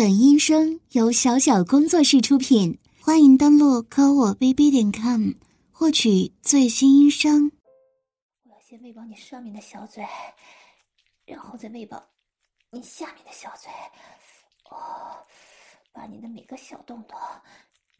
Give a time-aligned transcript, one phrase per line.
[0.00, 5.32] 本音声由小小工作室出品，欢迎登录科我 bb 点 com
[5.70, 7.52] 获取最新音声。
[8.44, 10.02] 我要先喂饱你上面的小嘴，
[11.26, 12.02] 然后再喂饱
[12.70, 13.70] 你下面的小嘴。
[14.70, 15.18] 哦，
[15.92, 17.18] 把你的每个小洞洞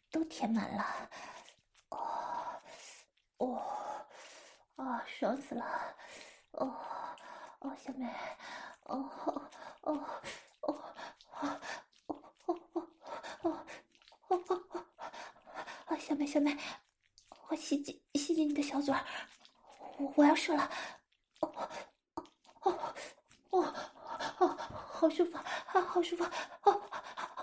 [0.09, 0.83] 都填满了。
[1.89, 1.99] 哦，
[3.37, 3.61] 哦，
[4.77, 5.63] 啊，爽死了！
[6.53, 6.75] 哦，
[7.59, 8.07] 哦，小美，
[8.85, 9.07] 哦，
[9.81, 9.93] 哦，
[10.61, 10.83] 哦，
[11.41, 11.61] 哦，
[12.73, 12.89] 哦
[13.43, 13.59] 哦
[14.29, 14.85] 哦哦。
[15.99, 16.57] 小美，小美，
[17.49, 19.05] 我吸进吸进你的小嘴儿，
[19.97, 20.69] 我我要射了，
[21.41, 21.69] 哦哦
[22.61, 22.73] 哦
[23.51, 23.73] 哦
[24.39, 24.47] 哦，
[24.89, 26.23] 好舒服啊，好舒服，
[26.63, 26.81] 哦，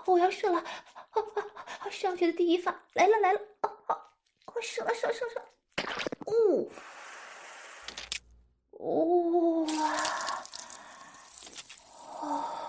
[0.05, 0.63] 我要射了，
[1.13, 4.01] 哦，上学的第一发来了来了，哦哦，
[4.53, 5.41] 我射了射射射，
[6.25, 6.67] 哦，
[8.71, 9.65] 哦，
[12.21, 12.68] 哦，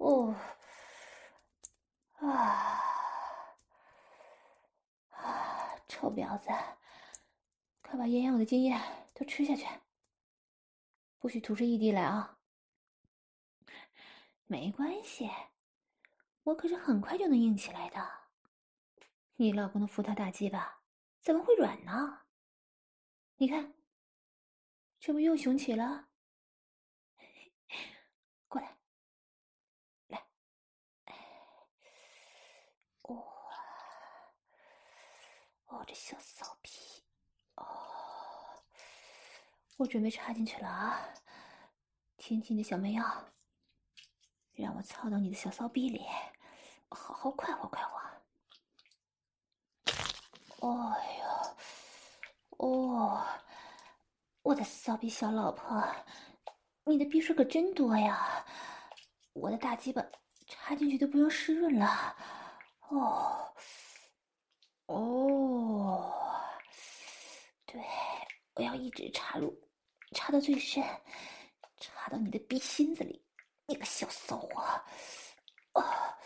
[0.00, 0.34] 哦，
[2.12, 2.28] 啊
[5.10, 5.76] 啊。
[5.86, 6.48] 臭婊子，
[7.82, 8.80] 快把妍妍我的精液
[9.12, 9.66] 都吃下去，
[11.18, 12.38] 不许吐出一滴来啊！
[14.46, 15.30] 没关系，
[16.44, 18.10] 我可是很快就能硬起来的。
[19.36, 20.80] 你老公的福头大鸡巴
[21.20, 22.22] 怎么会软呢？
[23.36, 23.74] 你看，
[24.98, 26.08] 这不又雄起了？
[28.48, 28.74] 过来。
[35.70, 36.70] 哦，这小骚逼，
[37.54, 37.64] 哦，
[39.76, 41.08] 我准备插进去了啊！
[42.16, 43.04] 天津的小媚药，
[44.52, 46.04] 让我操到你的小骚逼里，
[46.90, 48.00] 好好快活快活。
[50.62, 51.24] 哎呦，
[52.58, 53.24] 哦，
[54.42, 55.82] 我的骚逼小老婆，
[56.84, 58.44] 你的逼数可真多呀！
[59.34, 60.04] 我的大鸡巴
[60.48, 62.16] 插进去都不用湿润了，
[64.86, 66.12] 哦，
[67.64, 67.80] 对，
[68.54, 69.56] 我要一直插入，
[70.16, 70.82] 插到最深，
[71.78, 73.24] 插到你的鼻心子里，
[73.66, 74.62] 你个小骚货！
[75.72, 76.18] 啊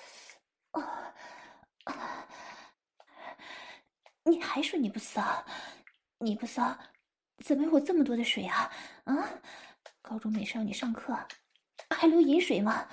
[0.70, 1.14] 啊
[1.84, 2.28] 啊！
[4.24, 5.44] 你还说你不骚？
[6.16, 6.74] 你不骚，
[7.44, 8.72] 怎么有我这么多的水啊？
[9.04, 9.28] 啊！
[10.00, 11.14] 高中美少女上课
[11.90, 12.88] 还流饮水吗？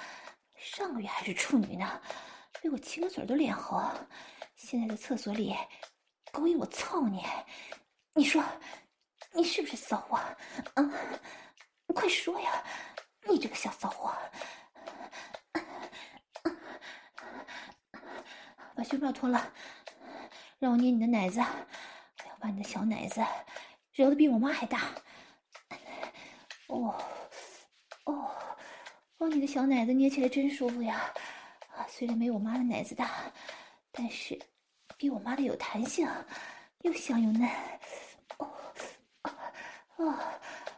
[0.58, 2.02] 上个月还是处女呢，
[2.62, 3.82] 被我亲个嘴都脸红。
[4.56, 5.56] 现在在厕所里
[6.34, 7.24] 勾引我操你，
[8.14, 8.44] 你说
[9.34, 10.20] 你是不是骚货？
[10.76, 10.92] 嗯，
[11.94, 12.64] 快说呀，
[13.28, 14.14] 你这个小骚货！
[18.76, 19.52] 把胸罩脱了，
[20.60, 23.24] 让我捏你的奶子，我要把你的小奶子
[23.94, 24.82] 揉的比我妈还大。
[26.68, 26.96] 哦
[28.06, 28.32] 哦
[29.18, 31.14] 哦，你的小奶子捏起来真舒服呀！
[31.76, 33.10] 啊，虽然没我妈的奶子大，
[33.92, 34.40] 但是。
[34.98, 36.08] 比我妈的有弹性，
[36.82, 37.50] 又香又嫩。
[40.02, 40.18] 哦，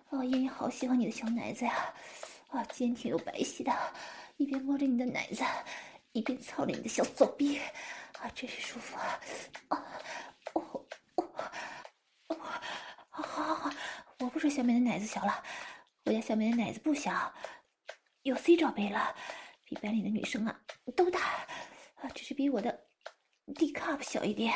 [0.09, 1.93] 哦，哦，妍妍好喜欢你的小奶子呀！
[2.49, 3.71] 啊，坚挺又白皙的，
[4.35, 5.43] 一边摸着你的奶子，
[6.11, 7.57] 一边操着你的小骚逼，
[8.19, 9.19] 啊，真是舒服啊！
[9.69, 9.85] 啊，
[10.53, 10.85] 哦，
[11.15, 11.23] 哦，
[12.27, 12.37] 哦，
[13.09, 13.71] 好好好，
[14.19, 15.41] 我不说小美的奶子小了，
[16.03, 17.33] 我家小美的奶子不小，
[18.23, 19.15] 有 C 罩杯了，
[19.63, 20.59] 比班里的女生啊
[20.97, 21.21] 都大，
[21.95, 22.87] 啊，只是比我的。
[23.55, 24.53] D cup 小一点，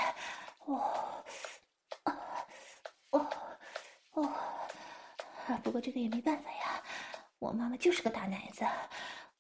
[0.66, 1.24] 哦，
[2.04, 2.18] 啊
[3.10, 3.30] 哦，
[4.18, 4.34] 哦，
[5.64, 6.84] 不过这个也没办法呀，
[7.38, 8.66] 我妈妈就是个大奶子，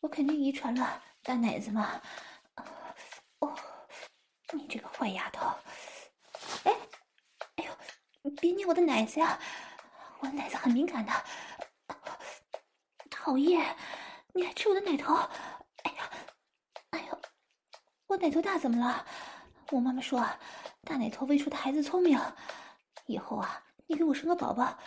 [0.02, 2.00] 我肯定遗传了大奶子嘛。
[3.40, 3.56] 哦，
[4.54, 5.48] 你这个坏丫头，
[6.64, 6.72] 哎，
[7.56, 9.40] 哎呦，别捏我的奶子呀，
[10.20, 11.12] 我的奶子很敏感的。
[13.10, 13.76] 讨厌，
[14.36, 15.16] 你还吃我的奶头？
[15.16, 16.10] 哎呀，
[16.92, 17.20] 哎呦，
[18.06, 19.04] 我奶头大怎么了？
[19.72, 20.24] 我妈妈说，
[20.84, 22.20] 大奶头喂出的孩子聪明，
[23.08, 24.78] 以后啊，你给我生个宝宝，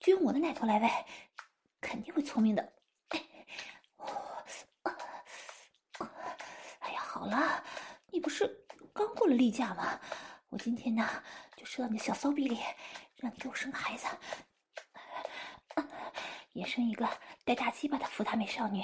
[0.00, 0.90] 就用我的奶头来喂，
[1.78, 2.72] 肯定会聪明的。
[6.78, 7.62] 哎呀，好了，
[8.10, 10.00] 你不是刚过了例假吗？
[10.48, 11.06] 我今天呢，
[11.54, 12.58] 就射到你的小骚逼里，
[13.16, 14.06] 让你给我生个孩子，
[16.52, 17.06] 也生一个
[17.44, 18.82] 带大鸡巴的福大美少女。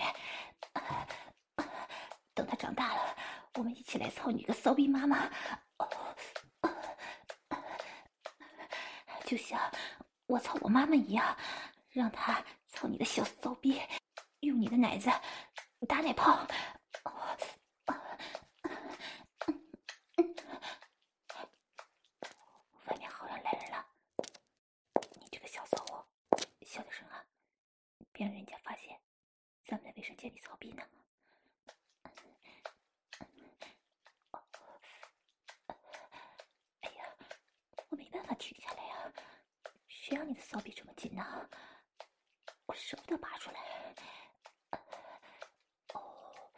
[2.35, 3.17] 等她长大了。
[3.55, 5.31] 我们一起来操你个骚逼妈妈，
[9.33, 9.59] 就像
[10.27, 11.35] 我操我妈妈一样，
[11.89, 13.81] 让她操你的小骚逼，
[14.41, 15.09] 用你的奶子
[15.89, 16.47] 打奶泡。
[22.85, 23.87] 外面好像来人了，
[25.19, 26.07] 你这个小骚货，
[26.67, 27.25] 小点声啊，
[28.13, 29.01] 别让人家发现
[29.65, 30.83] 咱们在卫生间里操逼呢。
[40.13, 41.49] 谁让你的骚逼这么紧呢？
[42.67, 43.95] 我舍不得拔出来。
[45.95, 46.53] 哦，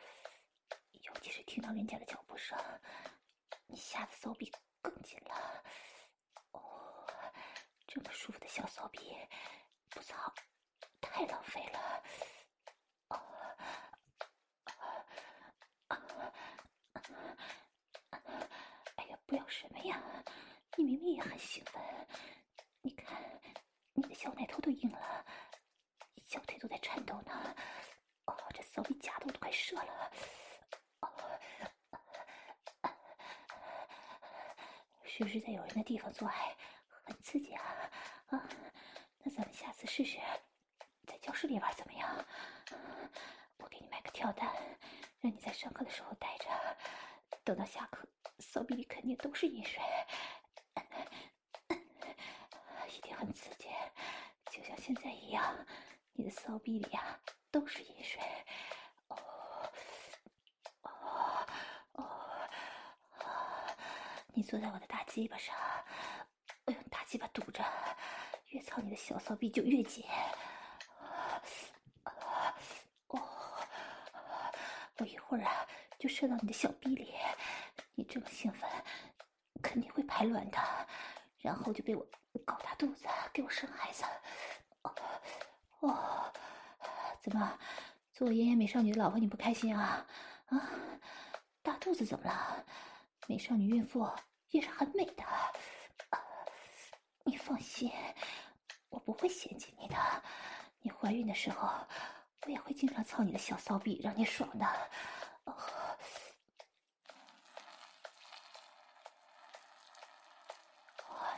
[0.90, 2.58] 尤其是听到人家的脚步声，
[3.68, 4.52] 你下的骚逼
[4.82, 5.62] 更紧了。
[6.50, 7.06] 哦，
[7.86, 9.16] 这么舒服的小骚逼，
[9.88, 10.34] 不操，
[11.00, 12.02] 太浪费了。
[13.10, 13.16] 哦，
[18.96, 20.02] 哎呀，不要什么呀！
[20.76, 21.80] 你明明也很兴奋。
[22.86, 23.18] 你看，
[23.94, 25.24] 你的小奶头都硬了，
[26.22, 27.56] 小腿都在颤抖呢。
[28.26, 30.12] 哦，这骚逼夹的我都快射了。
[31.00, 31.08] 哦，
[35.02, 36.54] 是不是在有人的地方做爱
[37.06, 37.90] 很刺激啊？
[38.26, 38.46] 啊，
[39.20, 40.18] 那咱们下次试试，
[41.06, 42.26] 在教室里玩怎么样？
[43.56, 44.54] 我给你买个跳蛋，
[45.20, 46.50] 让你在上课的时候带着，
[47.44, 48.06] 等到下课，
[48.40, 49.80] 骚逼里肯定都是饮水。
[53.24, 53.68] 很刺激，
[54.50, 55.56] 就像现在一样，
[56.12, 57.18] 你的骚逼里呀
[57.50, 58.20] 都是饮水。
[59.08, 59.16] 哦，
[60.82, 61.40] 哦，
[61.94, 63.76] 哦，
[64.34, 65.56] 你坐在我的大鸡巴上，
[66.66, 67.64] 我用大鸡巴堵着，
[68.48, 70.04] 越操你的小骚逼就越紧。
[73.08, 73.18] 哦，
[74.98, 75.66] 我一会儿啊
[75.98, 77.14] 就射到你的小逼里，
[77.94, 78.68] 你这么兴奋，
[79.62, 80.58] 肯定会排卵的，
[81.44, 82.04] 然后就被我。
[82.44, 84.04] 搞大肚子给我生孩子，
[85.80, 86.32] 哦，
[87.22, 87.58] 怎么
[88.12, 90.04] 做我炎炎美少女的老婆你不开心啊？
[90.46, 90.68] 啊，
[91.62, 92.66] 大肚子怎么了？
[93.28, 94.04] 美少女孕妇
[94.50, 95.24] 也是很美的，
[97.22, 97.90] 你放心，
[98.88, 99.96] 我不会嫌弃你的。
[100.80, 101.68] 你怀孕的时候，
[102.46, 104.66] 我也会经常操你的小骚逼，让你爽的。
[105.44, 105.54] 哦，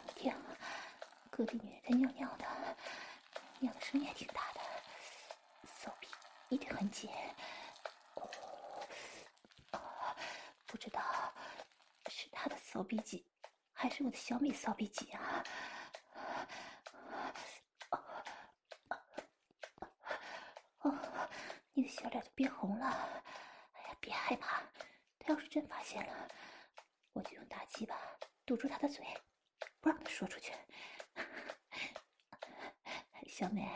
[0.06, 0.34] 你听。
[1.36, 2.46] 隔壁女人在尿尿的，
[3.58, 4.60] 尿的声音也挺大的，
[5.64, 6.08] 骚逼
[6.48, 7.10] 一定很紧。
[8.14, 10.16] 哦，
[10.64, 11.02] 不知道
[12.08, 13.22] 是他的骚逼紧，
[13.74, 15.44] 还是我的小美骚逼紧啊？
[20.80, 21.28] 哦，
[21.74, 23.22] 你的小脸都变红了。
[23.74, 24.62] 哎呀，别害怕，
[25.18, 26.28] 他要是真发现了，
[27.12, 27.94] 我就用大鸡巴
[28.46, 29.04] 堵住他的嘴，
[29.82, 30.54] 不让他说出去。
[33.36, 33.70] 小美，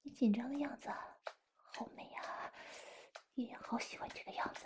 [0.00, 0.88] 你紧张的样子
[1.54, 2.50] 好美呀，
[3.34, 4.64] 也好喜欢这个样子。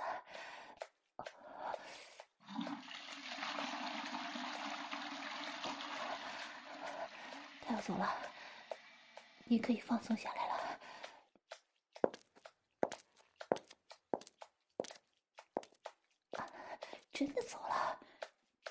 [7.60, 8.16] 他要走了，
[9.46, 10.78] 你可以放松下来了。
[17.12, 17.98] 真的走了，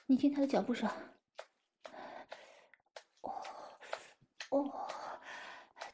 [0.06, 0.90] 你听他的脚步声。
[3.20, 3.44] 哦，
[4.52, 4.88] 哦。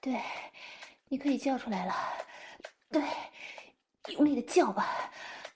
[0.04, 0.22] 对，
[1.08, 1.96] 你可以叫出来了。
[2.92, 3.02] 对，
[4.10, 5.10] 用力的叫吧，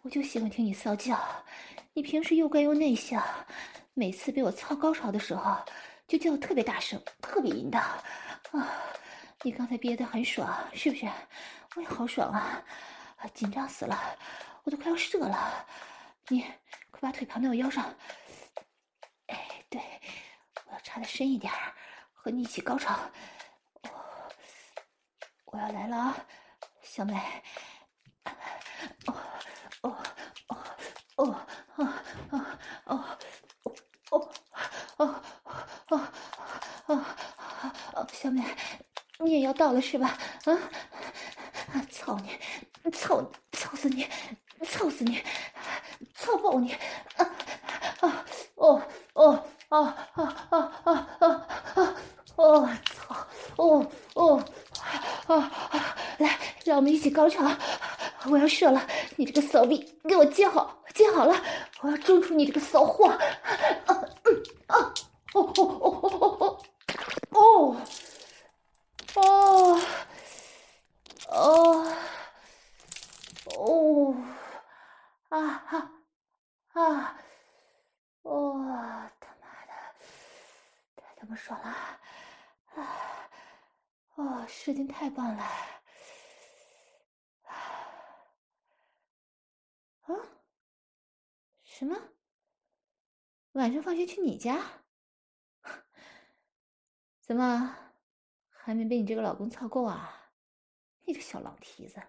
[0.03, 1.19] 我就喜欢听你骚叫。
[1.91, 3.21] 你平时又乖又内向，
[3.93, 5.57] 每次被我操高潮的时候，
[6.07, 7.83] 就叫特别大声，特别淫荡。
[8.51, 8.71] 啊，
[9.41, 11.05] 你刚才憋得很爽，是不是？
[11.75, 12.63] 我也好爽啊，
[13.33, 14.17] 紧张死了，
[14.63, 15.67] 我都快要射了。
[16.29, 16.39] 你
[16.89, 17.93] 快把腿盘到我腰上。
[19.25, 19.81] 哎，对，
[20.67, 21.51] 我要插的深一点，
[22.13, 22.97] 和你一起高潮。
[25.47, 26.17] 我要来了啊，
[26.81, 27.15] 小美！
[29.05, 29.13] 哦
[29.81, 29.97] 哦
[30.37, 30.65] 哦
[31.15, 31.35] 哦
[31.77, 31.87] 哦
[32.85, 33.05] 哦
[34.09, 34.29] 哦
[34.97, 35.21] 哦
[35.87, 36.01] 哦
[36.87, 37.05] 哦
[37.95, 38.07] 哦！
[38.11, 38.43] 小美，
[39.19, 40.17] 你也要到了是吧？
[40.45, 40.59] 啊！
[41.89, 42.91] 操你！
[42.91, 44.07] 操操死你！
[44.65, 45.23] 操死你！
[46.15, 46.73] 操爆你！
[46.73, 47.25] 啊
[48.01, 48.25] 啊
[48.55, 48.81] 哦
[49.13, 51.07] 哦哦哦哦哦
[51.75, 51.95] 哦
[52.35, 52.69] 哦！
[52.85, 53.27] 操！
[53.57, 53.91] 哦！
[55.27, 55.35] 啊
[55.71, 55.95] 啊！
[56.19, 57.43] 来，让我们一起高潮！
[58.29, 58.81] 我要射了，
[59.17, 61.35] 你这个骚逼，给我接好，接好了！
[61.81, 63.07] 我要中出你这个骚货！
[63.09, 63.19] 啊
[64.23, 64.93] 嗯啊！
[65.33, 66.57] 哦哦哦哦哦
[67.31, 67.75] 哦！
[69.15, 69.81] 哦
[71.29, 71.93] 哦
[73.57, 74.15] 哦！
[75.29, 75.91] 啊哈
[76.73, 77.17] 啊！
[78.23, 78.63] 哦，
[79.19, 79.73] 他妈的，
[80.95, 81.67] 太他妈爽了！
[82.75, 82.77] 啊！
[84.15, 85.43] 哦，射精太棒了！
[87.43, 87.53] 啊？
[91.63, 91.95] 什么？
[93.53, 94.83] 晚上放学去你家？
[97.23, 97.73] 怎么
[98.49, 100.33] 还没被你这个老公操够啊？
[101.05, 102.03] 你这小老蹄子！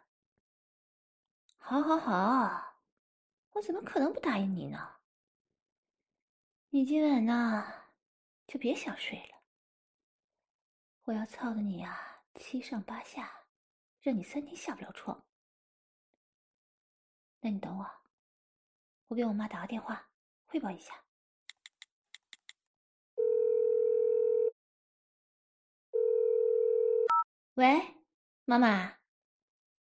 [1.57, 2.83] 好，好，好！
[3.51, 4.97] 我怎么可能不答应你呢？
[6.71, 7.65] 你今晚呢，
[8.49, 9.39] 就别想睡了。
[11.05, 13.47] 我要操的你啊，七上八下，
[14.01, 15.27] 让你三天下不了床。
[17.41, 17.85] 那你等我，
[19.09, 20.09] 我给我妈打个电话
[20.47, 21.05] 汇报一下。
[27.55, 27.97] 喂，
[28.45, 28.99] 妈妈，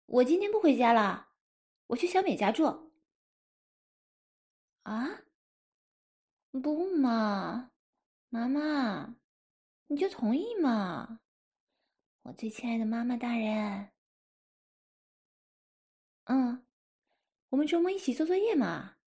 [0.07, 1.29] 我今天不回家了，
[1.85, 2.91] 我去小美家住。
[4.81, 5.21] 啊？
[6.51, 7.71] 不嘛，
[8.29, 9.15] 妈妈，
[9.85, 11.19] 你就同意嘛，
[12.27, 13.89] 我最亲爱的妈妈大人。
[16.25, 16.65] 嗯。
[17.47, 18.97] 我们周末一起做作业嘛，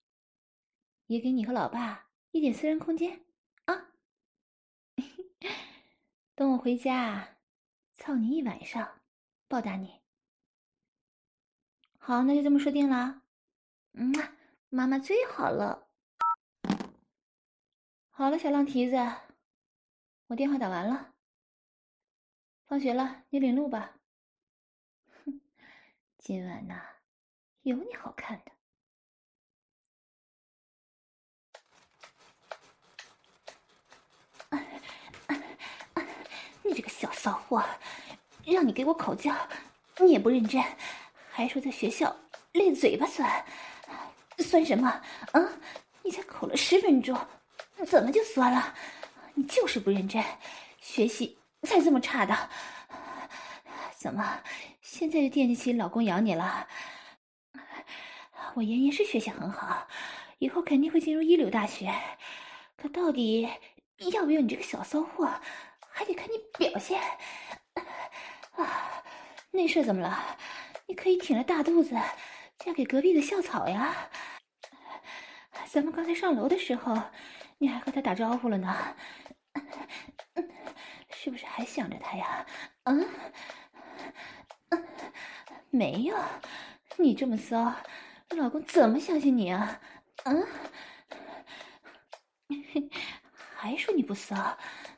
[1.05, 3.27] 也给你和老爸一点私人空间
[3.67, 3.93] 啊！
[6.35, 7.37] 等我回家，
[7.93, 9.03] 操你一晚上，
[9.47, 10.01] 报答你。
[11.99, 13.23] 好，那就这么说定了。
[13.93, 14.11] 嗯，
[14.71, 15.91] 妈妈最好了。
[18.09, 18.97] 好了，小浪蹄子，
[20.29, 21.13] 我电话打完了。
[22.71, 23.91] 放学了，你领路吧。
[25.25, 25.41] 哼，
[26.19, 26.81] 今晚呐。
[27.63, 28.53] 有你好看的！
[36.63, 37.61] 你这个小骚货，
[38.45, 39.35] 让你给我口教，
[39.99, 40.63] 你也不认真，
[41.29, 42.15] 还说在学校
[42.53, 43.45] 练嘴巴酸，
[44.39, 44.89] 酸什么？
[45.33, 45.53] 啊！
[46.05, 47.19] 你才口了十分钟，
[47.85, 48.77] 怎么就酸了？
[49.35, 50.25] 你就是不认真，
[50.81, 52.49] 学习才这么差的，
[53.97, 54.43] 怎么
[54.81, 56.67] 现在就惦记起老公养你了？
[58.55, 59.87] 我妍妍是学习很好，
[60.39, 61.95] 以后肯定会进入一流大学。
[62.77, 63.49] 可到底
[64.13, 65.31] 要不要你这个小骚货，
[65.89, 67.01] 还得看你表现。
[68.53, 69.05] 啊，
[69.53, 70.37] 那事怎么了？
[70.87, 71.95] 你可以挺着大肚子
[72.59, 73.95] 嫁给隔壁的校草呀。
[75.69, 77.01] 咱们刚才上楼的时候，
[77.59, 78.97] 你还和他打招呼了呢，
[81.23, 82.47] 是不是还想着他呀？
[82.85, 83.07] 嗯，
[85.69, 86.17] 没有，
[86.97, 87.75] 你这么骚。
[88.31, 89.79] 老公怎么相信你啊？
[90.25, 90.47] 嗯，
[93.55, 94.57] 还说你不骚，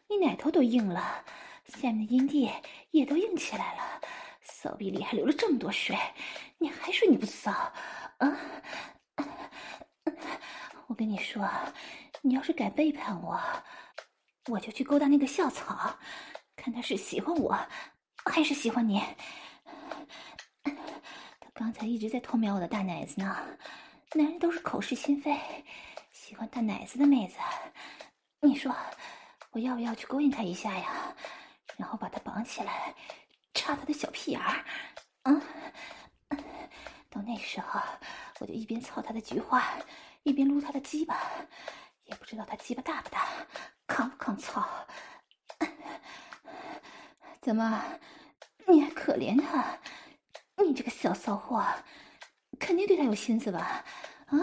[0.09, 1.25] 你奶头都硬了，
[1.65, 2.49] 下面的阴蒂
[2.93, 4.01] 也都硬起来了，
[4.43, 5.99] 骚逼里还流了这么多水，
[6.59, 7.51] 你还说你不骚？
[7.51, 8.39] 啊！
[10.87, 11.51] 我跟你说，
[12.21, 13.41] 你要是敢背叛我，
[14.49, 15.97] 我就去勾搭那个校草，
[16.57, 17.57] 看他是喜欢我，
[18.25, 19.01] 还是喜欢你。
[20.65, 23.37] 他刚才一直在偷瞄我的大奶子呢，
[24.15, 25.39] 男人都是口是心非，
[26.11, 27.37] 喜欢大奶子的妹子，
[28.41, 28.75] 你说
[29.53, 31.15] 我要不要去勾引他一下呀？
[31.77, 32.95] 然后把他绑起来，
[33.55, 34.65] 插他的小屁眼儿，
[35.23, 35.41] 嗯，
[37.09, 37.81] 到那时候
[38.41, 39.63] 我就一边操他的菊花，
[40.25, 41.17] 一边撸他的鸡巴，
[42.05, 43.29] 也不知道他鸡巴大不大，
[43.93, 44.67] 抗不抗操？
[47.43, 47.85] 怎么，
[48.67, 49.79] 你还可怜他？
[50.65, 51.63] 你这个小骚货，
[52.59, 53.85] 肯定对他有心思吧？
[54.29, 54.39] 啊！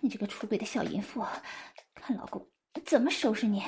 [0.00, 1.24] 你这个出轨的小淫妇，
[1.94, 2.44] 看老公
[2.84, 3.62] 怎么收拾你！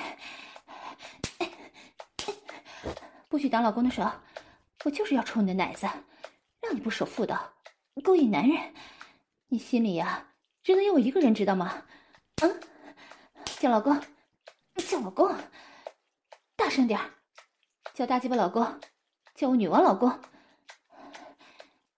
[3.28, 4.11] 不许挡老公的手！
[4.85, 5.87] 我就是要抽你的奶子，
[6.62, 7.52] 让你不守妇道，
[8.02, 8.75] 勾引男人。
[9.47, 10.26] 你心里呀，
[10.64, 11.85] 只能有我一个人知道吗？
[12.42, 12.61] 嗯，
[13.61, 14.00] 叫老公，
[14.83, 15.35] 叫老公，
[16.54, 17.00] 大声点
[17.95, 18.80] 叫大鸡巴老公，
[19.35, 20.09] 叫我女王老公。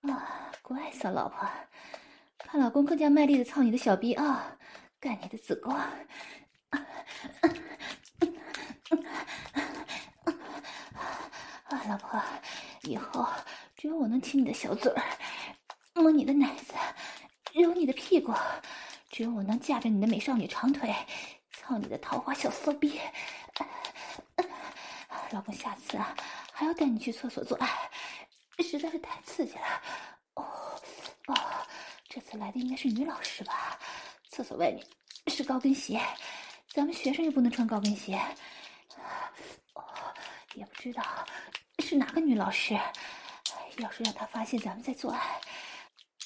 [0.03, 1.49] 啊，乖小老婆，
[2.39, 4.57] 看老公更加卖力的操你的小逼啊，
[5.01, 5.75] 干你的子宫。
[5.75, 5.97] 啊，
[11.89, 12.23] 老婆，
[12.83, 13.27] 以后
[13.77, 15.03] 只有我能亲你的小嘴儿，
[15.95, 16.73] 摸你的奶子，
[17.55, 18.33] 揉你的屁股，
[19.11, 20.95] 只有我能架着你的美少女长腿，
[21.69, 22.99] 操你的桃花小骚逼。
[25.33, 26.17] 老公，下次啊，
[26.51, 27.69] 还要带你去厕所做爱。
[28.63, 29.83] 实在是太刺激了，
[30.37, 30.43] 哦
[31.27, 31.35] 哦，
[32.09, 33.79] 这次来的应该是女老师吧？
[34.31, 34.83] 厕所外面
[35.27, 36.01] 是高跟鞋，
[36.71, 38.19] 咱们学生又不能穿高跟鞋。
[39.75, 39.85] 哦，
[40.55, 41.03] 也不知道
[41.81, 42.81] 是哪个女老师。
[43.77, 45.39] 要是让她发现咱们在做爱，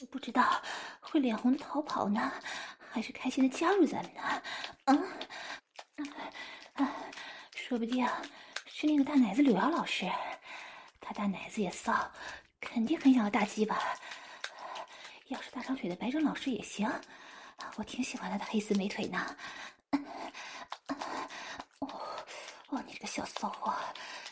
[0.09, 0.63] 不知道
[1.01, 2.33] 会脸红的逃跑呢，
[2.93, 4.43] 还是开心的加入咱们呢？
[4.85, 5.03] 嗯，
[6.75, 6.95] 啊，
[7.55, 8.07] 说不定
[8.67, 10.07] 是那个大奶子柳瑶老师。
[11.01, 12.13] 他大奶子也骚，
[12.61, 13.79] 肯定很想要大鸡巴。
[15.29, 16.87] 要是大长腿的白整老师也行，
[17.77, 19.37] 我挺喜欢他的黑丝美腿呢。
[21.79, 21.89] 哦
[22.69, 23.75] 哦，你这个小骚货，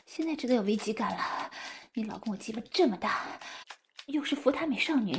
[0.04, 1.50] 现在知道有危机感了。
[1.94, 3.22] 你老公我鸡巴这么大，
[4.04, 5.16] 又是福塔美少女，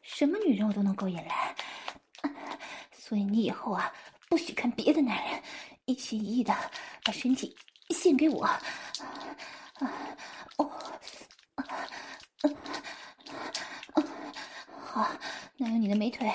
[0.00, 1.54] 什么女人我都能勾引来。
[3.12, 3.92] 所以你以后啊，
[4.30, 5.42] 不许看别的男人
[5.84, 6.56] 一心一意的
[7.04, 7.54] 把身体
[7.90, 8.48] 献给我。
[10.56, 10.70] 哦，
[14.82, 15.06] 好，
[15.58, 16.26] 那用你的美腿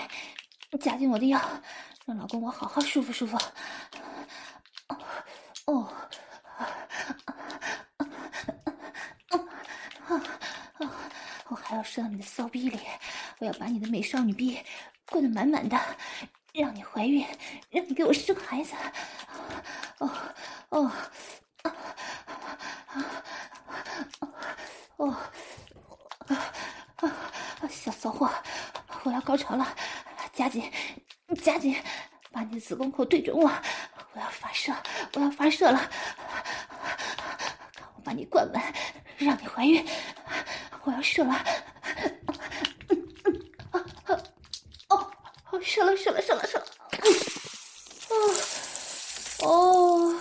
[0.79, 1.41] 夹紧我的腰，
[2.05, 3.35] 让老公我好好舒服舒服。
[5.65, 5.91] 哦，
[10.05, 10.91] 哦
[11.47, 12.79] 我还要射到你的骚逼里，
[13.39, 14.59] 我要把你的美少女逼
[15.09, 15.75] 灌得满满的，
[16.57, 17.25] 让你怀孕，
[17.69, 18.73] 让你给我生孩子。
[19.99, 20.09] 哦，
[20.69, 20.91] 哦
[21.61, 21.75] 啊
[22.87, 23.05] 啊啊。
[24.97, 25.15] 哦，
[26.27, 26.35] 啊
[26.95, 27.69] 啊！
[27.69, 28.27] 小骚货，
[29.03, 29.75] 我要高潮了，
[30.33, 30.71] 加紧，
[31.43, 31.75] 加紧，
[32.31, 33.43] 把你的子宫口对准我，
[34.13, 34.73] 我要发射，
[35.13, 35.77] 我要发射了，
[37.75, 38.73] 看我把你灌满，
[39.19, 39.85] 让你怀孕，
[40.83, 41.45] 我要射了，啊
[43.71, 43.85] 啊！
[44.89, 45.11] 哦
[45.51, 46.65] 哦，射了，射了，射了，射了，
[49.43, 50.19] 哦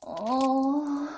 [0.00, 1.08] 哦。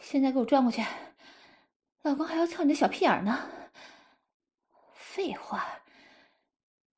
[0.00, 0.82] 现在给我转过去，
[2.00, 3.46] 老公还要操你的小屁眼呢。
[4.94, 5.66] 废话，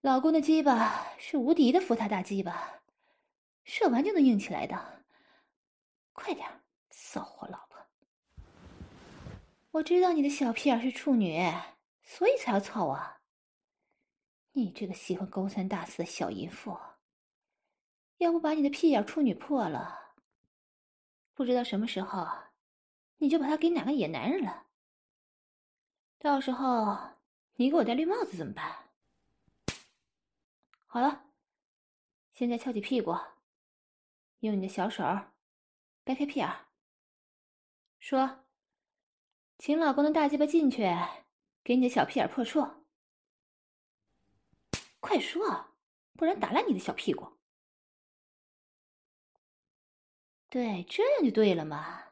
[0.01, 2.81] 老公的鸡巴是无敌的福塔大鸡巴，
[3.65, 5.03] 射完就能硬起来的。
[6.13, 6.49] 快点，
[6.91, 7.69] 骚货老！
[9.73, 11.41] 我知道你的小屁眼是处女，
[12.03, 13.01] 所以才要操我。
[14.53, 16.77] 你这个喜欢勾三搭四的小淫妇，
[18.19, 20.17] 要不把你的屁眼处女破了，
[21.35, 22.27] 不知道什么时候。
[23.23, 24.67] 你就把他给哪个野男人了？
[26.19, 26.99] 到时候
[27.57, 28.89] 你给我戴绿帽子怎么办？
[30.87, 31.27] 好了，
[32.33, 33.15] 现在翘起屁股，
[34.39, 35.05] 用你的小手
[36.03, 36.51] 掰开屁眼，
[37.99, 38.47] 说
[39.61, 40.89] ：“请老公的大鸡巴进去，
[41.63, 42.67] 给你的小屁眼破处。”
[45.01, 45.77] 快说，
[46.15, 47.31] 不然打烂你的小屁股。
[50.49, 52.05] 对，这样就对了嘛。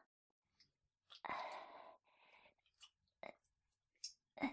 [4.43, 4.47] 哎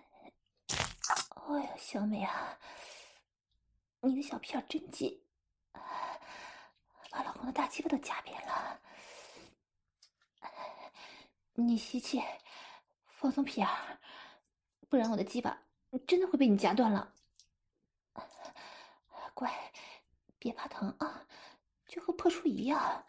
[1.63, 2.57] 呀，小美啊，
[3.99, 5.21] 你的小屁眼真紧，
[7.11, 8.79] 把老公的大鸡巴都夹扁了。
[11.57, 12.21] 你吸气，
[13.17, 13.67] 放松屁眼，
[14.89, 15.57] 不然我的鸡巴
[16.07, 17.13] 真的会被你夹断了。
[19.33, 19.51] 乖，
[20.39, 21.25] 别怕疼啊，
[21.87, 23.05] 就和破处一样，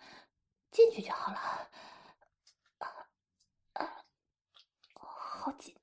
[0.71, 1.71] 进去就好了。
[3.75, 4.05] 啊，
[4.95, 5.77] 好紧，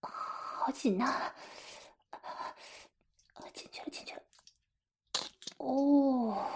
[0.00, 1.34] 好紧呐！
[3.52, 4.22] 进去了，进去了。
[5.58, 6.48] 哦，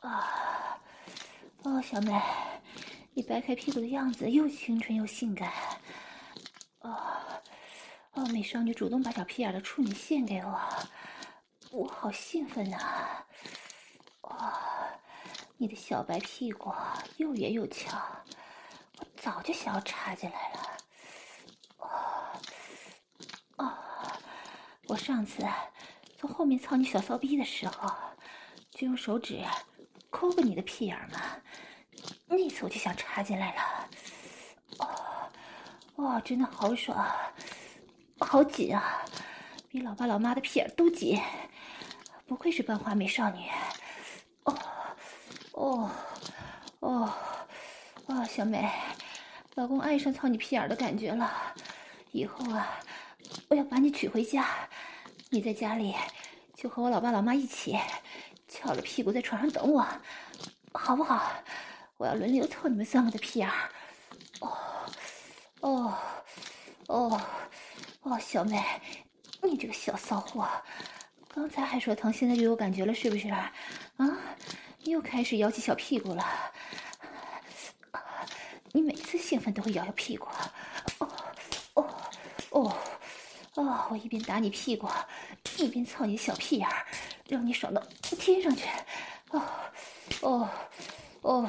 [0.00, 0.80] 啊，
[1.64, 2.12] 哦，小美，
[3.18, 5.52] 你掰开屁股的样子又清纯又性感。
[6.78, 7.42] 哦，
[8.12, 10.56] 哦，美少女主动把小屁眼的处女献给我，
[11.72, 12.78] 我好兴奋呐！
[14.20, 14.52] 哦，
[15.56, 16.72] 你的小白屁股
[17.16, 17.98] 又圆又翘，
[18.98, 20.76] 我早就想要插进来了。
[21.78, 21.88] 哦
[23.56, 23.78] 哦
[24.86, 25.44] 我上次
[26.16, 27.92] 从后面操你小骚逼的时候，
[28.70, 29.44] 就用手指
[30.08, 31.42] 抠过你的屁眼嘛，
[32.28, 33.88] 那次我就想插进来了。
[34.78, 35.30] 哦，
[35.96, 37.06] 哇，真的好爽，
[38.20, 39.04] 好紧啊，
[39.68, 41.20] 比老爸老妈的屁眼都紧，
[42.26, 43.48] 不愧是半花美少女。
[44.44, 44.58] 哦，
[45.52, 45.90] 哦，
[46.80, 47.14] 哦，
[48.06, 48.70] 哦，小美，
[49.54, 51.54] 老公爱上操你屁眼的感觉了，
[52.12, 52.78] 以后啊。
[53.48, 54.46] 我要把你娶回家，
[55.28, 55.94] 你在家里
[56.54, 57.78] 就和我老爸老妈一起
[58.46, 59.86] 翘着屁股在床上等我，
[60.72, 61.30] 好不好？
[61.98, 63.70] 我要轮流凑你们三个的屁眼儿。
[64.40, 64.56] 哦，
[65.60, 65.98] 哦，
[66.86, 67.20] 哦，
[68.02, 68.62] 哦，小美，
[69.42, 70.48] 你这个小骚货，
[71.34, 73.28] 刚才还说疼，现在就有感觉了，是不是？
[73.28, 73.52] 啊，
[74.84, 76.24] 又开始摇起小屁股了。
[78.70, 80.28] 你每次兴奋都会摇摇屁股。
[80.98, 81.08] 哦，
[81.74, 81.94] 哦，
[82.50, 82.76] 哦。
[83.54, 84.88] 哦，我一边打你屁股，
[85.56, 86.86] 一边操你小屁眼儿，
[87.28, 88.68] 让你爽到天上去。
[89.30, 89.42] 哦，
[90.20, 90.48] 哦，
[91.28, 91.46] 哦，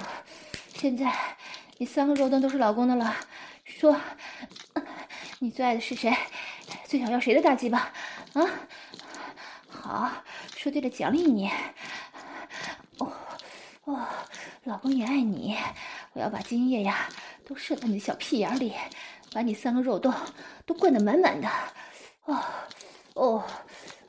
[0.76, 1.10] 现在
[1.78, 3.16] 你三个肉墩都是老公的了。
[3.64, 3.96] 说，
[5.40, 6.14] 你最爱的是谁？
[6.84, 7.90] 最想要谁的大鸡巴？
[8.34, 8.44] 啊，
[9.70, 10.12] 好，
[10.58, 11.50] 说对了奖励你。
[12.98, 13.10] 哦，
[13.86, 14.06] 哦，
[14.66, 15.56] 老公也爱你，
[16.12, 17.08] 我要把精液呀
[17.48, 18.74] 都射到你的小屁眼里，
[19.32, 20.14] 把你三个肉洞
[20.66, 21.50] 都灌得满满的。
[22.26, 22.44] 哦，
[23.14, 23.44] 哦，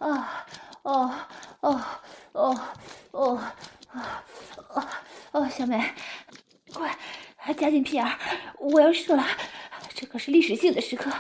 [0.01, 0.45] 啊，
[0.83, 1.15] 哦，
[1.61, 1.81] 哦，
[2.33, 2.61] 哦，
[3.13, 3.37] 哦，
[4.75, 5.81] 啊，哦，小美，
[6.73, 6.97] 快，
[7.55, 8.19] 夹紧屁眼，
[8.59, 9.25] 我要射了，
[9.95, 11.11] 这可是历史性的时刻，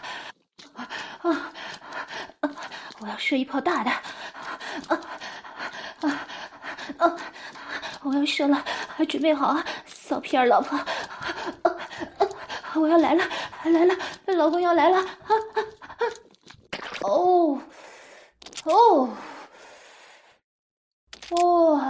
[0.74, 0.88] 啊，
[1.22, 1.52] 啊
[2.40, 2.50] 啊！
[2.98, 3.90] 我要，射一炮大的！
[4.88, 5.00] 啊
[6.00, 6.26] 啊
[6.98, 7.16] 啊！
[8.02, 8.64] 我要射了，
[9.08, 10.78] 准备好啊，骚屁儿老婆！
[12.74, 13.24] 我要来了，
[13.64, 13.94] 来了，
[14.26, 14.98] 老公要来了！
[14.98, 15.04] 啊
[15.54, 15.62] 啊
[15.98, 16.02] 啊！
[17.02, 17.60] 哦
[18.64, 19.08] 哦，
[21.30, 21.80] 哇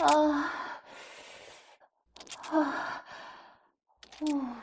[0.00, 0.52] 啊
[2.50, 3.04] 啊！
[4.20, 4.56] 哦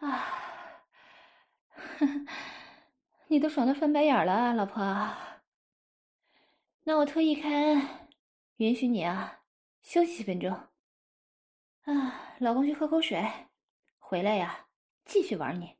[0.00, 0.26] 啊！
[3.28, 4.82] 你都爽的翻白眼了，老婆。
[6.82, 8.10] 那我特意开恩，
[8.56, 9.42] 允许你啊，
[9.82, 10.50] 休息几分钟。
[11.84, 13.48] 啊，老公去喝口水，
[13.98, 14.66] 回来呀，
[15.04, 15.76] 继续玩你。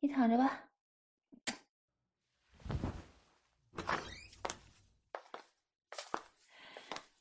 [0.00, 0.64] 你躺着吧。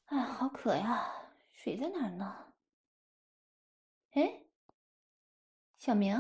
[0.08, 1.14] 啊，好渴呀，
[1.70, 2.54] 水在哪儿呢？
[4.14, 4.42] 哎，
[5.78, 6.20] 小明，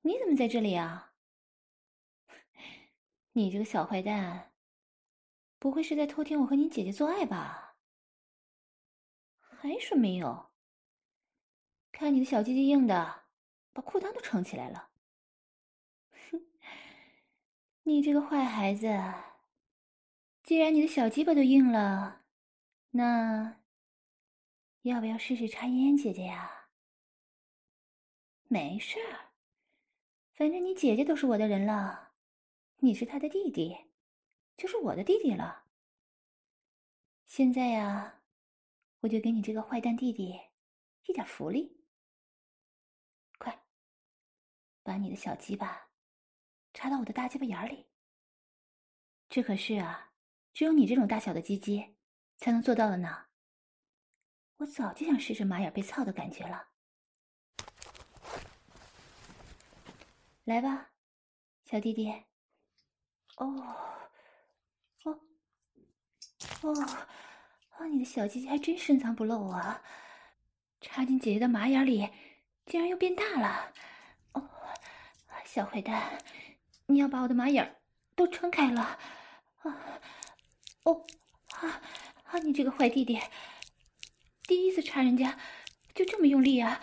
[0.00, 1.12] 你怎么在这里啊？
[3.34, 4.52] 你这个小坏蛋，
[5.60, 7.76] 不会是在偷听我和你姐姐做爱吧？
[9.38, 10.50] 还说没有？
[11.92, 13.26] 看你的小鸡鸡硬的，
[13.72, 14.90] 把裤裆都撑起来了。
[16.32, 16.44] 哼，
[17.84, 18.88] 你这个坏孩子，
[20.42, 22.24] 既然你的小鸡巴都硬了，
[22.90, 23.60] 那
[24.84, 26.68] 要不要试试插烟姐姐呀？
[28.48, 29.32] 没事儿，
[30.34, 32.12] 反正你姐姐都是我的人了。
[32.76, 33.74] 你是她的弟弟，
[34.58, 35.64] 就是我的弟弟了。
[37.24, 38.20] 现在呀，
[39.00, 40.38] 我就给你这个坏蛋弟弟
[41.06, 41.82] 一点福利。
[43.38, 43.58] 快，
[44.82, 45.88] 把你的小鸡巴
[46.74, 47.86] 插到我的大鸡巴眼里。
[49.30, 50.12] 这可是啊，
[50.52, 51.96] 只有你这种大小的鸡鸡
[52.36, 53.28] 才能做到的呢。
[54.58, 56.68] 我早就想试试马眼被操的感觉了。
[60.44, 60.90] 来吧，
[61.64, 62.10] 小弟弟。
[63.36, 63.46] 哦，
[65.04, 65.20] 哦，
[66.62, 66.82] 哦，
[67.70, 67.86] 啊！
[67.86, 69.82] 你的小鸡鸡还真深藏不露啊！
[70.80, 72.08] 插进姐姐的马眼里，
[72.66, 73.72] 竟然又变大了。
[74.32, 74.48] 哦，
[75.44, 76.22] 小坏蛋，
[76.86, 77.80] 你要把我的马眼
[78.14, 78.82] 都撑开了！
[79.62, 80.00] 啊，
[80.84, 81.04] 哦，
[81.54, 81.82] 啊
[82.24, 82.38] 啊！
[82.38, 83.18] 你这个坏弟弟，
[84.46, 85.38] 第一次插人家
[85.94, 86.80] 就这么用力啊！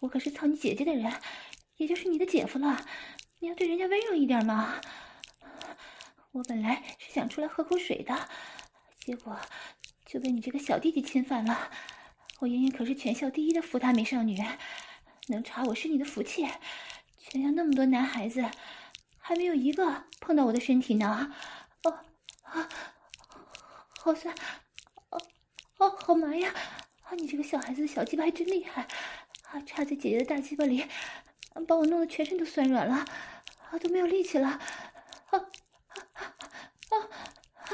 [0.00, 1.12] 我可是操你姐姐的人，
[1.76, 2.86] 也就是你的姐夫了，
[3.40, 4.80] 你要对人家温柔一点嘛！
[6.32, 8.28] 我本来是想出来喝口水的，
[8.98, 9.38] 结果
[10.04, 11.70] 就被你这个小弟弟侵犯了。
[12.40, 14.36] 我莹莹可是全校第一的福大美少女，
[15.28, 16.46] 能查我是你的福气。
[17.18, 18.50] 全校那么多男孩子，
[19.18, 21.32] 还没有一个碰到我的身体呢。
[21.84, 22.00] 哦
[22.42, 22.68] 啊，
[24.00, 24.34] 好酸，
[25.84, 26.50] 哦，好麻呀！
[27.02, 28.88] 啊，你这个小孩子的小鸡巴还真厉害，
[29.50, 30.82] 啊，插在姐姐的大鸡巴里，
[31.68, 33.04] 把我弄得全身都酸软了，
[33.70, 34.48] 啊，都没有力气了。
[34.48, 34.60] 啊
[35.30, 35.44] 啊
[36.14, 36.34] 啊
[37.66, 37.70] 啊！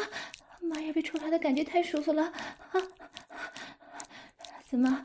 [0.61, 0.93] 妈呀！
[0.93, 2.83] 被抽插的感觉太舒服了啊！
[4.69, 5.05] 怎么，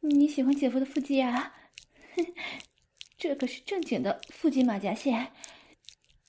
[0.00, 1.54] 你喜欢姐夫的腹肌啊？
[3.18, 5.32] 这可是正经的腹肌马甲线，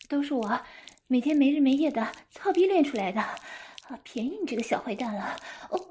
[0.09, 0.61] 都是我
[1.07, 3.97] 每天没日没夜的操逼练出来的啊！
[4.03, 5.39] 便宜你这个小坏蛋了！
[5.69, 5.88] 哦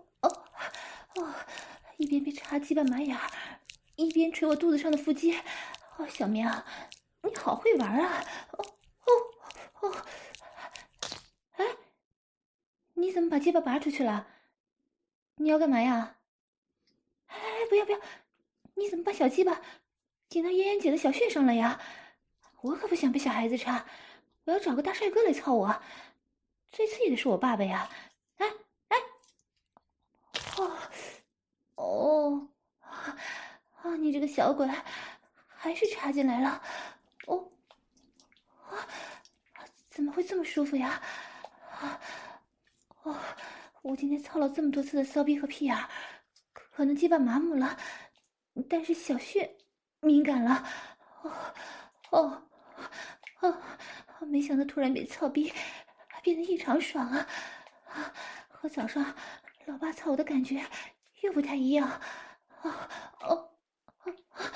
[1.19, 1.35] 哦！
[1.97, 3.19] 一边被插鸡巴马眼，
[3.97, 5.37] 一边捶我肚子上的腹肌。
[5.97, 6.49] 哦，小明，
[7.23, 8.25] 你好会玩啊！
[8.53, 8.65] 哦
[9.05, 9.11] 哦
[9.81, 10.07] 哦！
[11.53, 11.67] 哎
[12.95, 14.29] 你怎么把鸡巴拔出去了？
[15.37, 16.17] 你要干嘛呀？
[17.27, 18.01] 哎哎，不要不要！
[18.75, 19.61] 你怎么把小鸡巴
[20.29, 21.81] 顶到嫣嫣姐的小穴上了呀？
[22.61, 23.87] 我可不想被小孩子插，
[24.45, 25.83] 我要找个大帅哥来操我。
[26.71, 27.89] 最刺激的是我爸爸呀！
[28.37, 28.47] 哎，
[30.59, 30.79] 哦
[31.77, 32.49] 哦
[32.81, 33.97] 啊！
[33.97, 34.69] 你这个小鬼，
[35.47, 36.61] 还是插进来了？
[37.27, 37.49] 哦
[38.69, 38.87] 啊！
[39.89, 41.01] 怎么会这么舒服呀？
[41.81, 42.01] 啊！
[43.03, 43.17] 哦，
[43.83, 45.77] 我今天操了这么多次的骚逼和屁眼，
[46.53, 47.79] 可能鸡巴麻木了，
[48.69, 49.57] 但是小穴
[50.01, 50.67] 敏感了。
[51.23, 51.33] 哦
[52.11, 52.43] 哦
[53.41, 53.63] 哦！
[54.27, 55.53] 没想到突然被操逼，
[56.23, 57.27] 变得异常爽啊！
[57.87, 58.13] 啊，
[58.49, 59.15] 和早上
[59.69, 60.65] 老爸操我的感觉
[61.21, 62.01] 又不太一样。
[62.63, 62.73] 哦
[63.21, 63.51] 哦
[64.01, 64.51] 哦！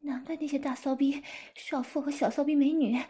[0.00, 3.02] 难怪那些大骚逼少妇和小骚逼美女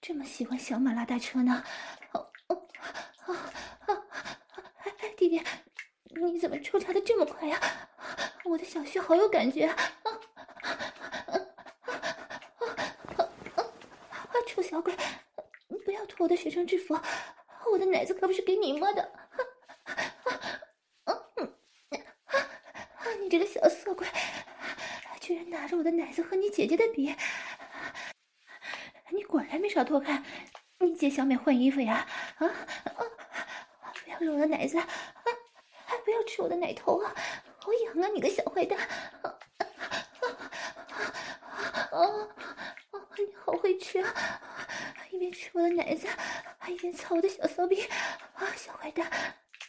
[0.00, 1.64] 这么喜欢小马拉大车呢。
[2.12, 2.68] 哦哦
[3.26, 3.50] 啊！
[5.16, 5.42] 弟弟，
[6.14, 7.58] 你怎么抽插的这么快呀？
[8.44, 9.74] 我的小穴好有感觉啊！
[10.04, 10.10] 啊
[10.62, 11.34] 啊
[13.16, 14.32] 啊！
[14.46, 14.96] 臭小鬼，
[15.84, 16.96] 不要脱我的学生制服，
[17.72, 19.02] 我的奶子可不是给你摸的！
[21.04, 21.14] 啊啊！
[23.20, 24.06] 你这个小色鬼，
[25.20, 27.14] 居然拿着我的奶子和你姐姐的比！
[29.10, 30.24] 你果然没少偷看。
[30.80, 32.06] 你姐小美换衣服呀？
[32.38, 32.52] 啊啊！
[34.04, 34.86] 不要揉我的奶子，啊，
[35.86, 37.14] 还不要吃我的奶头啊！
[37.58, 38.08] 好痒啊！
[38.12, 38.76] 你个小坏蛋！
[39.22, 39.66] 啊啊
[41.92, 42.98] 啊啊！
[43.16, 44.12] 你好会吃啊！
[45.10, 46.08] 一边吃我的奶子，
[46.58, 47.80] 还一边操我的小骚逼！
[48.34, 49.08] 啊，小坏蛋！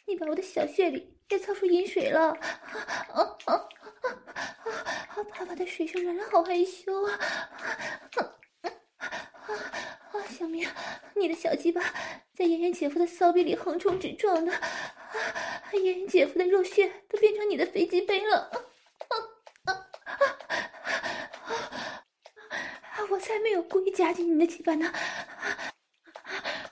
[0.08, 2.32] 你把我的小穴里也操出饮水了！
[2.32, 3.70] 啊啊！
[5.24, 7.20] 爸爸的水声软软，好害羞啊！
[8.16, 9.56] 啊
[10.12, 10.68] 啊，小明，
[11.16, 11.82] 你的小鸡巴
[12.34, 14.62] 在妍妍姐夫的骚逼里横冲直撞的，啊，
[15.74, 18.38] 妍妍姐夫的肉血都变成你的飞机杯了！
[18.38, 18.60] 啊
[19.66, 19.74] 啊啊
[22.98, 23.08] 啊！
[23.10, 24.88] 我才没有故意夹紧你的鸡巴呢！
[24.88, 25.74] 啊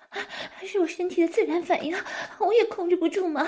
[0.10, 0.22] 啊
[0.66, 1.96] 是我身体的自然反应，
[2.40, 3.48] 我也控制不住嘛！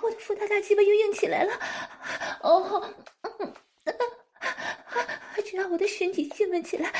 [0.00, 1.52] 我的福大鸡巴又硬起来了！
[2.42, 2.94] 哦，
[5.44, 6.92] 只要我的身体兴奋起来，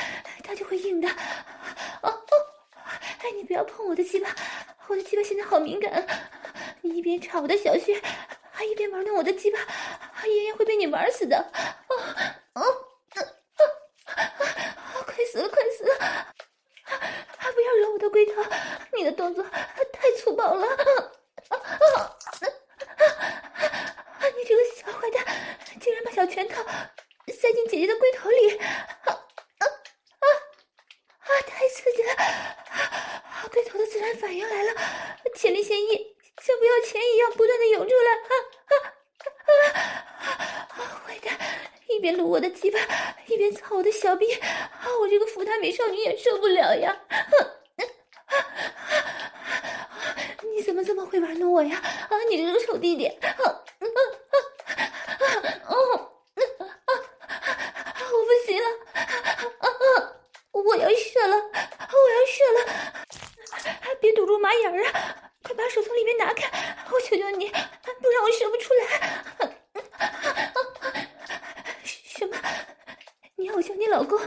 [0.43, 1.07] 它就会硬的。
[1.07, 2.19] 哦哦，
[3.23, 4.29] 哎，你不要碰我的鸡巴，
[4.87, 6.05] 我的鸡巴现在好敏感。
[6.81, 7.97] 你一边插我的小穴，
[8.51, 9.57] 还一边玩弄我的鸡巴，
[10.25, 11.37] 爷爷会被你玩死的！
[11.87, 11.95] 哦
[12.55, 12.61] 哦，
[15.05, 15.95] 快死了，快死了！
[17.37, 18.43] 还不要惹我的龟头！
[18.97, 19.41] 你的动作
[19.93, 20.67] 太粗暴了！
[21.47, 21.57] 啊啊
[24.19, 24.27] 啊！
[24.35, 25.23] 你这个小坏蛋，
[25.79, 26.63] 竟然把小拳头
[27.27, 28.57] 塞进姐姐的龟头里！
[28.57, 28.67] 啊
[29.05, 29.13] 啊
[29.61, 30.25] 啊！
[31.19, 31.29] 啊！
[31.47, 32.13] 太刺激了！
[32.13, 33.47] 啊！
[33.51, 34.73] 龟头的自然反应来了，
[35.35, 38.11] 前列腺液像不要钱一样不断的涌出来！
[38.11, 38.73] 啊啊
[40.19, 40.27] 啊！
[40.69, 41.03] 啊！
[41.05, 41.37] 坏蛋！
[41.87, 42.77] 一边撸我的鸡巴，
[43.25, 44.85] 一边操我的小逼，啊！
[45.01, 46.95] 我这个福大美少女也受不了呀！
[50.53, 51.81] 你怎么这么会玩弄我呀？
[51.83, 52.13] 啊！
[52.29, 53.07] 你这个臭弟弟！
[53.07, 53.41] 啊啊
[53.79, 54.37] 啊！
[55.65, 55.73] 啊！
[58.13, 58.67] 我不行了！
[58.93, 59.01] 啊
[59.65, 59.67] 啊！
[60.51, 61.35] 我要射了！
[61.35, 62.59] 我要射了！
[63.99, 64.91] 别堵住马眼儿啊！
[65.41, 66.47] 快把手从里面拿开！
[66.91, 68.85] 我求求你，不然我射不出来！
[72.17, 72.37] 什么？
[73.35, 74.17] 你要我叫你老公，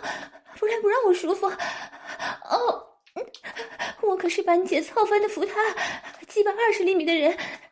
[0.59, 1.47] 不然不让我舒服？
[1.47, 2.87] 哦，
[4.03, 4.29] 我可
[4.98, 5.54] 浩帆的扶他，
[6.26, 7.30] 鸡巴二十厘米的人，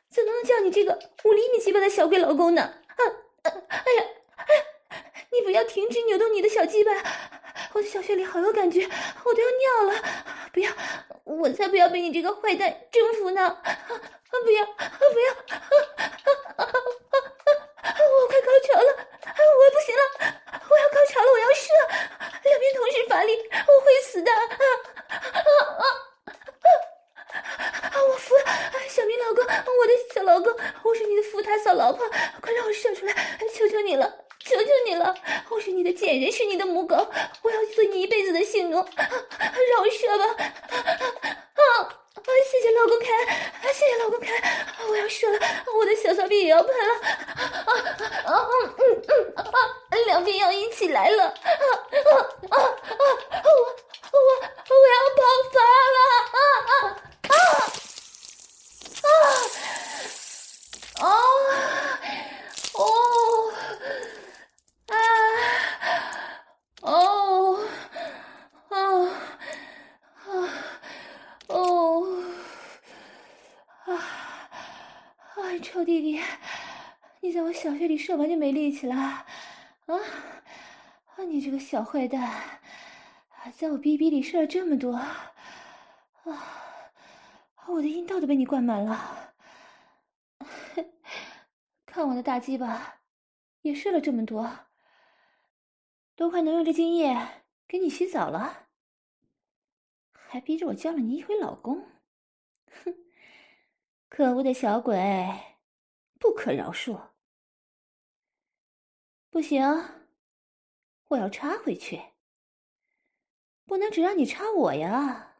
[0.09, 2.63] 怎么能叫你这个五厘米鸡巴的小鬼老公呢？
[2.63, 3.03] 啊！
[3.43, 3.51] 哎
[3.95, 4.05] 呀，
[4.37, 4.63] 哎呀，
[5.33, 6.93] 你不要停止扭动你的小鸡巴，
[7.73, 8.89] 我的小穴里好有感觉，
[9.25, 10.01] 我都要尿了！
[10.53, 10.71] 不要，
[11.25, 13.59] 我才不要被你这个坏蛋征服呢！
[14.31, 15.35] 不要，不要！
[18.07, 20.03] 我快高潮了，我不行了，
[20.71, 21.75] 我要高潮了，我要射，
[22.45, 24.31] 两边同时发力，我会死的！
[24.31, 24.39] 啊
[25.33, 25.85] 啊啊啊！
[28.09, 28.43] 我服了，
[28.89, 32.09] 小明老公，我的小老公，我是你的福他小老婆，
[32.41, 33.13] 快让我射出来，
[33.55, 35.15] 求求你了，求求你了，
[35.51, 36.95] 我是你的贱人，是你的母狗，
[37.43, 40.25] 我要做你一辈子的性奴，让我射吧！
[40.77, 41.63] 啊！
[41.83, 41.91] 啊！
[42.51, 43.07] 谢谢老公开，
[43.69, 43.73] 啊！
[43.73, 44.33] 谢谢老公开，
[44.89, 45.39] 我要射了，
[45.79, 46.95] 我的小骚逼也要喷了，
[47.35, 47.43] 啊
[48.25, 48.35] 啊啊！
[48.79, 49.45] 嗯嗯啊！
[50.07, 51.37] 两边要一起来了，啊啊
[52.51, 52.59] 啊啊！
[54.13, 54.31] 我我
[54.71, 55.57] 我要爆发
[55.95, 55.99] 了，
[56.33, 56.95] 啊啊啊
[57.39, 59.03] 啊！
[60.99, 61.05] 哦
[62.75, 62.81] 哦
[64.89, 64.95] 啊
[66.83, 66.93] 哦
[68.71, 68.81] 哦
[70.27, 70.29] 啊！
[71.49, 71.55] 哦，
[73.85, 75.39] 啊啊！
[75.63, 76.21] 臭弟弟，
[77.21, 79.27] 你在我小穴里射完就没力气了啊！
[79.87, 80.01] 啊！
[81.29, 82.61] 你这个小坏蛋，
[83.53, 85.35] 在我逼逼里射了这么多啊！
[87.67, 89.35] 我的阴道都被你灌满了，
[91.85, 93.01] 看我的大鸡巴
[93.63, 94.69] 也射了这么多，
[96.15, 98.69] 都快能用这精液给你洗澡了。
[100.13, 101.85] 还逼着我叫了你一回老公，
[102.85, 102.95] 哼！
[104.09, 105.57] 可恶的小鬼，
[106.21, 107.09] 不可饶恕！
[109.31, 109.65] 不行，
[111.09, 112.03] 我要插回去，
[113.65, 115.37] 不能只让你插我呀！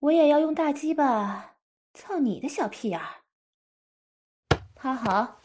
[0.00, 1.56] 我也要用大鸡巴
[1.94, 3.22] 操你的小屁眼儿！
[4.74, 5.40] 趴好，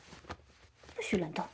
[0.93, 1.47] 不许乱动！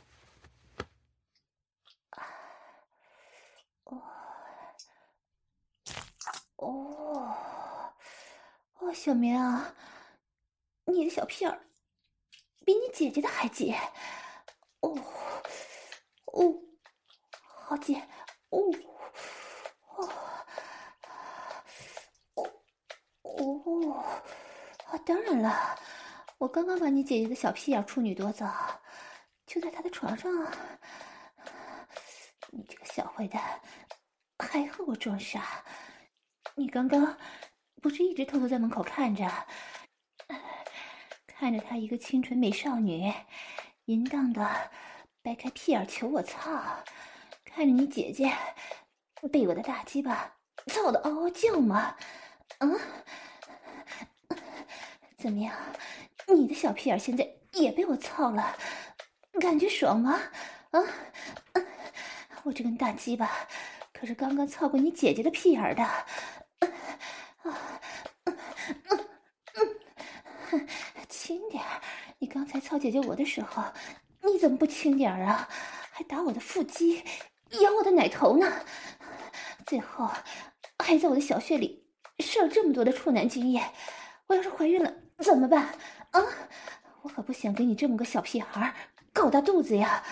[6.56, 7.86] 哦，
[8.80, 9.72] 哦，小明啊，
[10.86, 11.68] 你的小屁眼儿
[12.64, 13.72] 比你姐姐的还紧，
[14.80, 14.98] 哦，
[16.24, 16.65] 哦，
[17.68, 18.00] 好紧，
[18.50, 18.60] 哦，
[19.96, 20.08] 哦，
[22.36, 23.92] 哦，哦，
[24.86, 25.76] 啊，当然了，
[26.38, 28.46] 我刚刚把你姐姐的小屁眼处女夺走，
[29.46, 30.52] 就在她的床上啊，
[32.52, 33.60] 你这个小坏蛋，
[34.38, 35.64] 还和我装傻？
[36.54, 37.18] 你刚刚
[37.82, 39.28] 不是一直偷偷在门口看着，
[41.26, 43.12] 看着她一个清纯美少女，
[43.86, 44.70] 淫荡的
[45.20, 46.84] 掰开屁眼求我操，
[47.56, 48.30] 看着你姐姐
[49.32, 50.30] 被我的大鸡巴
[50.66, 51.96] 操的嗷嗷叫吗？
[52.58, 52.78] 嗯，
[55.16, 55.56] 怎么样？
[56.28, 58.54] 你的小屁眼现在也被我操了，
[59.40, 60.20] 感觉爽吗？
[60.72, 60.82] 啊，
[62.44, 63.30] 我这根大鸡巴
[63.94, 65.88] 可是刚刚操过你姐姐的屁眼的。
[71.08, 71.64] 轻点！
[72.18, 73.64] 你刚才操姐姐我的时候，
[74.20, 75.48] 你怎么不轻点儿啊？
[75.90, 77.02] 还打我的腹肌，
[77.50, 78.52] 咬我的奶头呢？
[79.66, 80.08] 最后
[80.78, 81.84] 还在我的小穴里
[82.20, 83.62] 射了这么多的处男精液，
[84.26, 85.64] 我要是怀孕了怎么办？
[86.10, 86.22] 啊！
[87.02, 88.74] 我可不想给你这么个小屁孩
[89.12, 90.02] 搞大肚子呀！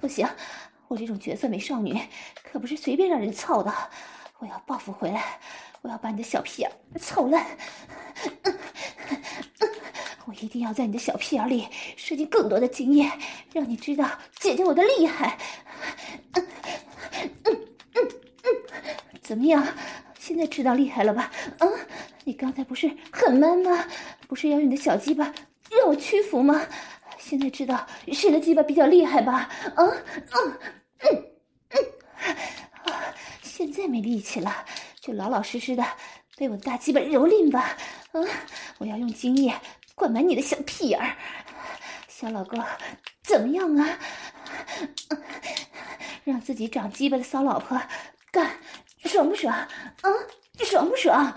[0.00, 0.26] 不行，
[0.88, 2.00] 我这种绝色美少女
[2.42, 3.72] 可不是随便让人操的。
[4.38, 5.38] 我要报复回来！
[5.82, 7.46] 我要把你的小屁眼操烂！
[10.26, 13.10] 我一定要在你的小屁眼里射进更多的精液，
[13.52, 15.38] 让你知道姐姐我的厉害！
[16.34, 16.46] 嗯
[17.44, 18.08] 嗯嗯
[18.44, 18.50] 嗯
[19.22, 19.66] 怎么样？
[20.18, 21.30] 现在知道厉害了吧？
[21.58, 21.66] 啊！
[22.24, 23.84] 你刚才不是很 man 吗？
[24.28, 25.24] 不是要用你的小鸡巴
[25.70, 26.60] 让我屈服吗？
[27.18, 29.48] 现在知道谁的鸡巴比较厉害吧？
[29.74, 29.82] 啊！
[29.84, 30.58] 嗯
[30.98, 31.24] 嗯
[31.70, 32.94] 嗯！
[33.42, 34.64] 现在没力气了，
[35.00, 35.84] 就老老实实的
[36.36, 37.76] 被我的大鸡巴蹂躏吧！
[38.12, 38.26] 嗯，
[38.78, 39.54] 我要用精液
[40.00, 41.14] 灌满你的小屁眼儿，
[42.08, 42.58] 小老公，
[43.22, 43.98] 怎么样啊？
[46.24, 47.78] 让自己长鸡巴的骚老婆
[48.32, 48.50] 干，
[49.04, 49.54] 爽不爽？
[49.54, 49.68] 啊，
[50.64, 51.36] 爽不爽？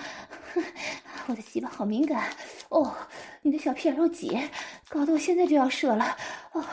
[1.28, 2.34] 我的鸡巴好敏感
[2.70, 2.96] 哦，
[3.42, 4.50] 你的小屁眼又挤，
[4.88, 6.18] 搞得我现在就要射了！
[6.54, 6.64] 哦，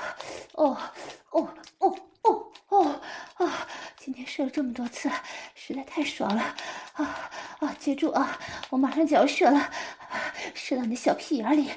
[0.52, 0.76] 哦，
[1.30, 1.48] 哦，
[1.78, 3.00] 哦，哦，哦，
[3.34, 3.66] 啊！
[3.98, 5.10] 今天射了这么多次，
[5.62, 6.42] 实在太爽了！
[6.94, 7.76] 啊啊！
[7.78, 8.38] 接住啊！
[8.70, 9.70] 我马上就要射了，
[10.54, 11.70] 射到你的小屁眼里！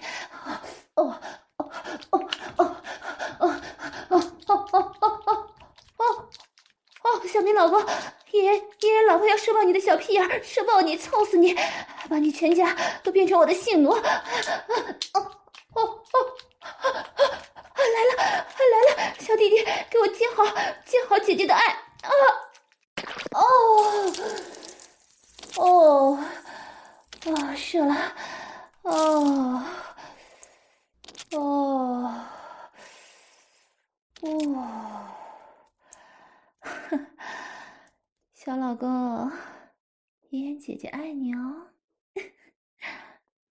[0.46, 0.58] 哦
[0.96, 1.20] 哦
[1.58, 1.70] 哦
[2.12, 2.76] 哦哦
[3.40, 3.62] 哦
[4.08, 5.50] 哦哦哦哦
[5.98, 6.30] 哦！
[7.04, 7.78] 哦，小明老公，
[8.32, 11.54] 爷爷爷爷老婆要射爆你的小屁眼，射爆你，操死你，
[12.10, 13.92] 把你全家都变成我的性奴！
[13.92, 14.02] 哦
[15.12, 15.26] 哦
[15.74, 16.02] 哦！
[17.76, 18.46] 来了
[18.96, 20.46] 来了，小弟弟，给我接好
[20.86, 21.62] 接好姐姐的爱！
[21.68, 22.10] 啊！
[23.32, 23.42] 哦，
[25.58, 26.20] 哦，
[27.26, 27.96] 哦，是了，
[28.84, 29.64] 哦，
[31.32, 32.26] 哦，
[34.22, 35.08] 哦，
[38.34, 39.32] 小老公，
[40.30, 41.73] 妍妍姐姐爱你哦。